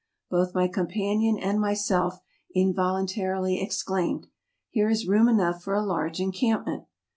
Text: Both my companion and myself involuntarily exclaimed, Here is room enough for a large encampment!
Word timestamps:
Both 0.31 0.55
my 0.55 0.67
companion 0.67 1.37
and 1.37 1.61
myself 1.61 2.21
involuntarily 2.55 3.61
exclaimed, 3.61 4.25
Here 4.71 4.89
is 4.89 5.07
room 5.07 5.27
enough 5.29 5.61
for 5.61 5.75
a 5.75 5.85
large 5.85 6.19
encampment! 6.19 6.85